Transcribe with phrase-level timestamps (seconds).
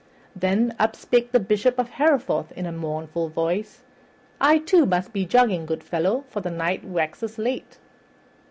[0.35, 3.81] Then up spake the Bishop of Hereford in a mournful voice,
[4.39, 7.77] "I, too, must be jogging, good fellow, for the night waxes late."